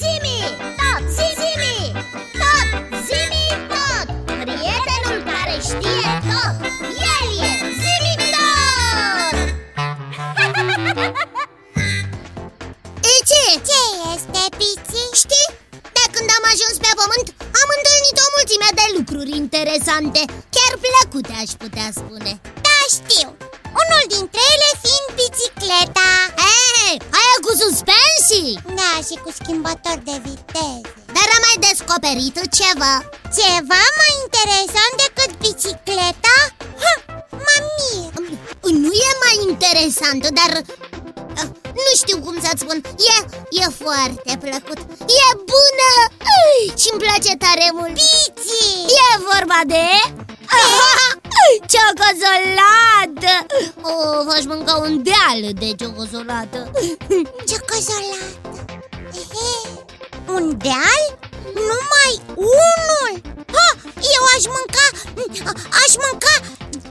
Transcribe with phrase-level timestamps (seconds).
[0.00, 0.38] Zimi,
[0.80, 1.76] tot, zimi,
[2.40, 2.68] tot,
[3.06, 4.06] zimi, tot
[4.40, 6.56] Prietenul care știe tot,
[7.14, 9.36] el e zimi tot
[13.12, 13.44] E ce?
[13.68, 13.80] Ce
[14.14, 15.02] este, Pici?
[15.22, 15.48] Știi?
[15.96, 17.26] De când am ajuns pe pământ,
[17.60, 20.20] am întâlnit o mulțime de lucruri interesante
[20.54, 22.32] Chiar plăcute, aș putea spune
[22.66, 23.28] Da, știu
[23.80, 26.10] Unul dintre ele fiind bicicleta
[26.44, 27.52] Hei, aia cu
[28.22, 30.88] suspensii Da, și cu schimbător de viteză.
[31.16, 32.94] Dar am mai descoperit ceva.
[33.38, 36.36] Ceva mai interesant decât bicicleta?
[36.82, 36.94] Ha,
[37.44, 38.12] mă mir.
[38.84, 41.48] Nu e mai interesant, dar uh,
[41.86, 42.78] nu știu cum să-ți spun.
[43.12, 43.16] E,
[43.62, 44.78] e foarte plăcut.
[45.22, 45.90] E bună.
[46.80, 47.94] Și-mi place tare mult.
[47.94, 48.92] Pici!
[48.98, 49.84] E vorba de...
[51.70, 53.34] Ciocozolată
[53.82, 53.92] O,
[54.36, 56.70] aș mânca un deal de ciocozolată
[57.48, 58.26] Ciocozolată
[59.20, 59.50] Ehe,
[60.36, 61.02] Un deal?
[61.70, 63.12] Numai unul?
[63.56, 63.68] Ha,
[64.16, 64.84] eu aș mânca,
[65.82, 66.34] aș mânca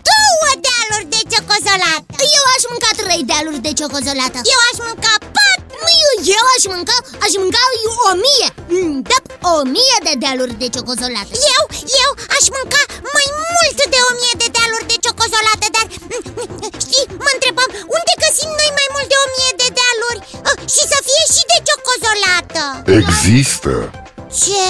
[0.09, 5.75] două dealuri de ciocozolată Eu aș mânca trei dealuri de ciocozolată Eu aș mânca patru
[5.83, 7.61] Nu, eu, eu aș mânca, aș mânca
[8.09, 8.49] o mie.
[8.73, 9.17] Mm, Da,
[9.53, 11.63] o mie de dealuri de ciocozolată Eu,
[12.03, 12.81] eu aș mânca
[13.15, 13.40] mai mult
[22.99, 23.91] Există.
[24.43, 24.67] Ce?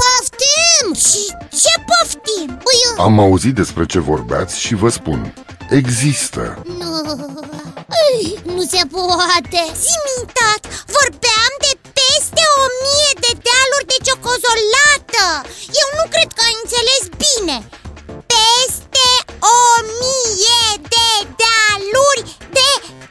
[0.00, 0.86] Poftim!
[1.06, 1.24] Și
[1.62, 2.50] ce poftim?
[2.68, 5.34] Ui, Am auzit despre ce vorbeați și vă spun.
[5.70, 6.62] Există.
[6.80, 6.90] Nu,
[8.54, 9.60] nu se poate.
[9.84, 10.62] Zi-mi tot,
[10.96, 15.26] vorbeam de peste o mie de dealuri de ciocozolată
[15.80, 17.56] Eu nu cred că ai înțeles bine.
[18.32, 19.06] Peste
[19.56, 19.60] o
[20.00, 21.08] mie de
[21.40, 22.22] dealuri
[22.56, 22.68] de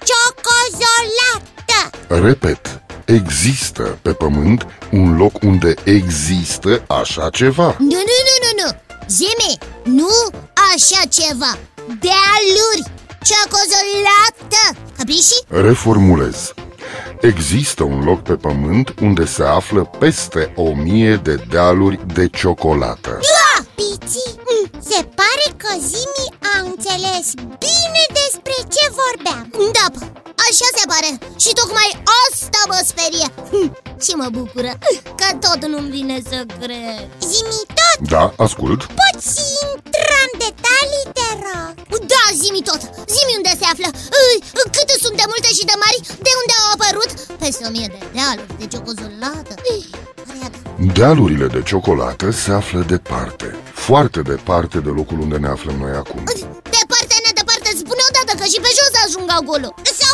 [0.07, 1.79] ciocozolată
[2.27, 2.80] Repet,
[3.13, 7.75] există pe pământ un loc unde există așa ceva.
[7.79, 8.69] Nu, nu, nu, nu, nu.
[9.07, 10.09] Zimi, nu
[10.73, 11.57] așa ceva.
[11.85, 12.83] Dealuri,
[13.23, 15.63] ciocozolată Capiși?
[15.67, 16.53] Reformulez.
[17.21, 23.19] Există un loc pe pământ unde se află peste o mie de dealuri de ciocolată.
[23.75, 24.21] Pici,
[24.79, 29.71] se pare că Zimi a înțeles bine despre ce vorbeam.
[29.71, 30.20] Da,
[30.51, 31.09] așa se pare
[31.44, 31.89] Și tocmai
[32.25, 33.28] asta mă sperie.
[34.06, 34.72] Și mă bucură
[35.19, 37.03] Că tot nu-mi vine să cred.
[37.31, 38.79] Zimi tot, Da, ascult.
[39.00, 39.31] Poți
[39.66, 41.73] intra în detalii, te rog?
[42.13, 42.81] Da, zimi tot,
[43.16, 43.89] zimi unde se află.
[44.19, 44.38] Ui,
[44.75, 47.12] Câte sunt de multe și de mari De unde au apărut?
[47.44, 49.81] Peste o mie de dealuri de ciocozolată Ui,
[50.28, 50.51] părea-
[51.00, 53.47] Dealurile de ciocolată se află departe.
[53.88, 56.22] Foarte departe de locul unde ne aflăm noi acum.
[56.79, 59.68] Departe, nedeparte, spune odată că și pe jos ajung acolo.
[60.01, 60.10] Sau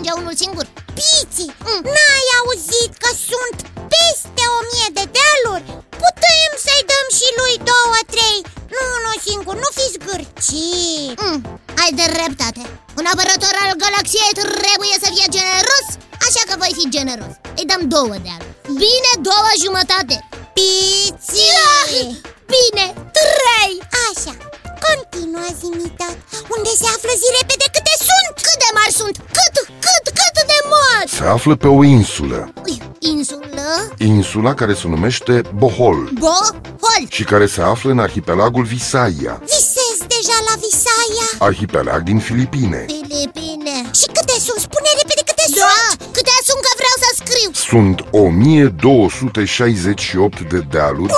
[0.00, 0.66] Nu ajunge unul singur.
[0.98, 1.42] Pici,
[1.94, 3.58] n-ai auzit că sunt
[3.92, 5.66] peste o mie de dealuri?
[6.02, 8.40] Putem să-i dăm și lui două, trei.
[8.74, 11.16] Nu unul singur, nu fi zgârcit.
[11.24, 11.40] Mm,
[11.82, 12.62] Ai dreptate.
[12.98, 15.86] Un apărător al galaxiei trebuie să fie generos
[16.26, 17.34] Așa că voi fi generos.
[17.58, 18.48] Îi dăm două de alb
[18.82, 20.16] Bine, două jumătate.
[20.56, 21.40] Pici
[22.52, 22.86] Bine,
[23.18, 23.74] trei.
[24.06, 24.32] Așa,
[24.90, 26.16] continuă zimitat
[26.56, 28.32] Unde se află zi repede câte sunt?
[28.46, 29.14] Cât de mari sunt?
[29.36, 31.08] Cât, cât, cât de mari?
[31.18, 32.40] Se află pe o insulă.
[32.64, 32.76] Ui,
[33.14, 33.68] Insulă?
[33.98, 36.10] Insula care se numește Bohol.
[36.24, 37.02] Bohol.
[37.08, 41.26] Și care se află în arhipelagul Visayia Visez deja la Visaia.
[41.48, 42.84] Arhipelag din Filipine.
[42.86, 43.74] Filipine.
[44.00, 44.60] Și câte sunt?
[44.68, 45.98] Spune repede câte Da, sunt.
[46.16, 47.48] Câte sunt că vreau să scriu.
[47.72, 51.12] Sunt 1268 de dealuri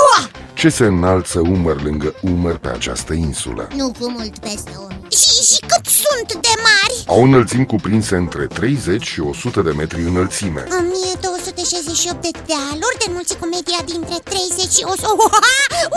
[0.62, 5.09] ce se înalță umăr lângă umăr pe această insulă Nu cu mult peste o mie
[5.21, 6.97] și, și cât sunt de mari?
[7.15, 13.47] Au înălțimi cuprinse între 30 și 100 de metri înălțime 1268 de dealuri de înălțime
[13.57, 15.31] media dintre 30 și 100 Wow!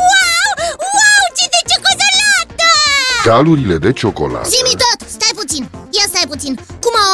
[0.08, 0.54] Wow!
[0.96, 1.24] Wow!
[1.38, 2.68] Ce de ciocozolată!
[3.28, 5.35] Dealurile de ciocolată Zimi tot, stați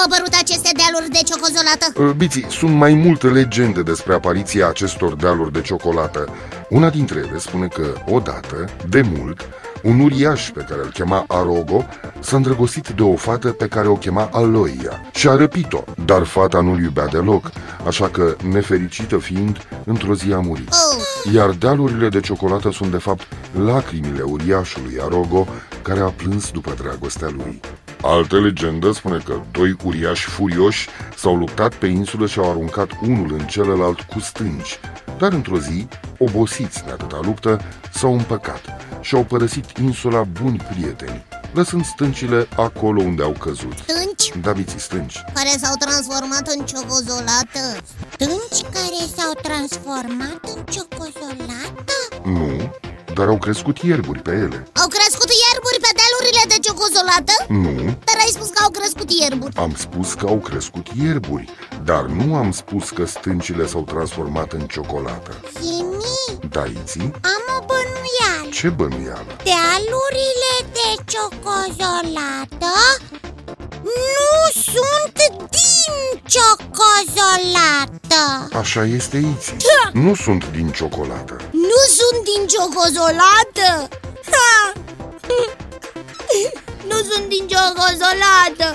[0.02, 1.86] au apărut aceste dealuri de ciocozolată?
[1.96, 6.30] Uh, Biții, sunt mai multe legende despre apariția acestor dealuri de ciocolată
[6.70, 9.48] Una dintre ele spune că, odată, de mult,
[9.84, 11.86] un uriaș pe care îl chema Arogo
[12.20, 16.62] s-a îndrăgostit de o fată pe care o chema Aloia și a răpit-o, dar fata
[16.62, 17.52] nu-l iubea deloc,
[17.88, 20.70] așa că, nefericită fiind, într-o zi a murit.
[20.70, 23.28] Oh, Iar dealurile de ciocolată sunt de fapt
[23.66, 25.48] lacrimile uriașului Arogo
[25.82, 27.60] care a plâns după dragostea lui.
[28.02, 30.88] Altă legendă spune că doi uriași furioși
[31.18, 34.80] s-au luptat pe insulă și au aruncat unul în celălalt cu stânci.
[35.18, 35.88] Dar într-o zi,
[36.18, 37.62] obosiți de atâta luptă,
[37.94, 38.62] s-au împăcat
[39.02, 43.74] și au părăsit insula buni prieteni, lăsând stâncile acolo unde au căzut.
[43.88, 45.22] Stânci Da, biții stânci.
[45.34, 47.64] care s-au transformat în ciocozolată
[48.14, 51.94] Stânci care s-au transformat în ciocozolată?
[52.24, 52.72] Nu,
[53.14, 54.68] dar au crescut ierburi pe ele.
[57.52, 61.50] Nu, Dar ai spus că au crescut ierburi am spus că au crescut ierburi,
[61.84, 65.32] dar nu am spus că stâncile s-au transformat în ciocolată.
[65.62, 67.12] Simi, Da, Iții?
[67.34, 69.32] am o bănuială Ce bănuială?
[69.44, 72.74] Dealurile de ciocozolată
[73.84, 75.18] nu sunt
[75.50, 78.22] din ciocozolată
[78.58, 79.56] Așa este Iții.
[79.94, 81.36] Nu sunt din ciocolată.
[81.52, 83.88] Nu sunt din ciocozolată
[87.12, 88.68] sunt din ciocozolată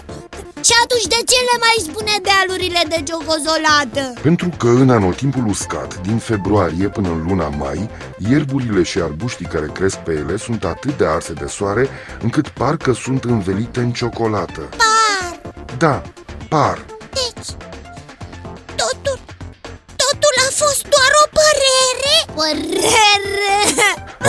[0.66, 4.20] Și atunci de ce le mai spune dealurile de ciocozolată?
[4.22, 7.90] Pentru că în anotimpul uscat, din februarie până în luna mai,
[8.30, 11.88] ierburile și arbuștii care cresc pe ele sunt atât de arse de soare,
[12.22, 14.60] încât parcă sunt învelite în ciocolată.
[14.60, 15.40] Par,
[15.78, 16.02] Da,
[16.48, 16.84] par.
[17.18, 17.48] deci
[18.82, 19.18] Totul,
[20.02, 22.14] totul a fost doar o părere?
[22.34, 23.58] Părere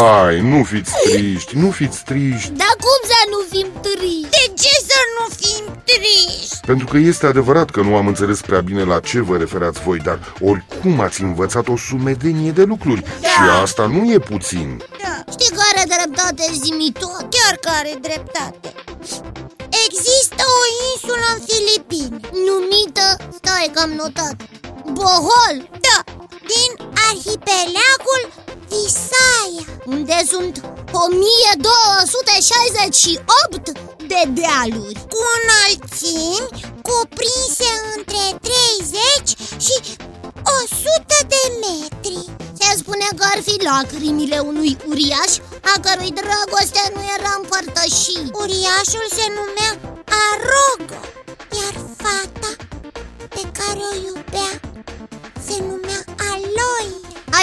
[0.01, 2.99] Hai, nu fiți triști, nu fiți triști, Dar cum
[5.17, 6.57] nu fim triști?
[6.65, 9.97] pentru că este adevărat că nu am înțeles prea bine la ce vă referați voi,
[9.97, 14.81] dar oricum ați învățat o sumedenie de lucruri și asta nu e puțin.
[15.31, 17.19] Știi care dreptate zimi tot?
[17.35, 18.73] Chiar că are dreptate
[19.85, 23.07] Există o insulă în Filipine Numită,
[23.37, 24.35] stai că am notat
[24.93, 25.55] Bohol
[25.85, 25.97] Da,
[26.53, 26.71] din
[27.07, 28.23] arhipelagul
[28.69, 30.55] Visaya Unde sunt
[30.91, 33.71] 1268
[34.11, 34.99] de dealuri.
[35.11, 36.49] Cu înălțimi
[36.87, 39.29] cuprinse între 30
[39.65, 39.75] și
[40.61, 42.19] 100 de metri.
[42.59, 45.31] Se spune că ar fi lacrimile unui uriaș
[45.73, 48.25] A cărui dragoste nu era împărtășit?
[48.41, 49.71] Uriașul se numea
[50.25, 50.99] Arogo
[51.59, 52.51] Iar fata
[53.29, 54.66] pe care o iubea se numea Aloi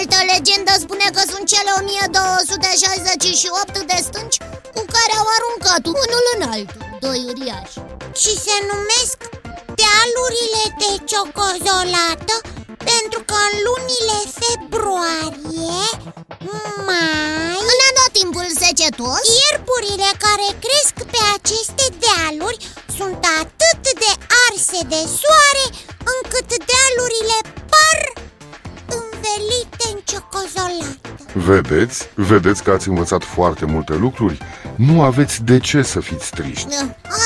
[0.04, 4.38] Altă legendă spune că sunt cele 1268 de stânci
[4.74, 7.76] Cu care au aruncat unul în altul Doi uriași.
[8.20, 9.16] Și se numesc
[9.80, 12.34] dealurile de ciocozolată
[12.90, 15.82] Pentru că în lunile februarie,
[16.88, 19.24] mai În anotimpul secetos
[29.24, 30.98] învelite în ciocozolată
[31.32, 32.08] Vedeți?
[32.14, 34.38] Vedeți că ați învățat foarte multe lucruri?
[34.76, 36.66] Nu aveți de ce să fiți triști.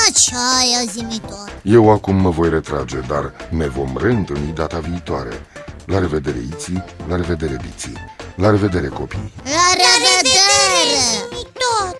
[0.07, 0.47] Așa
[0.81, 5.45] e zimi tot Eu acum mă voi retrage, dar ne vom reîntâlni data viitoare.
[5.85, 7.97] La revedere, Iții, la revedere, Biții,
[8.35, 9.33] la revedere, copii.
[9.43, 10.99] La revedere!
[11.29, 11.97] Zimi tot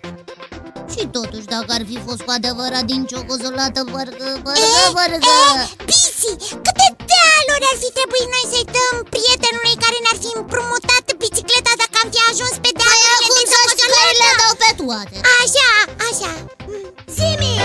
[0.93, 4.67] Și totuși, dacă ar fi fost cu adevărat din ciocozolată, parcă, E,
[4.97, 5.63] parcă, parcă...
[5.63, 6.31] e, Pisi,
[6.65, 11.95] câte dealuri ar fi trebuit noi să-i dăm prietenului care ne-ar fi împrumutat bicicleta dacă
[12.03, 15.15] am fi ajuns pe dealurile păi de Păi acum să le dau pe toate.
[15.41, 15.69] Așa,
[16.09, 16.31] așa.
[16.67, 16.87] Mm.
[17.15, 17.58] Zimi!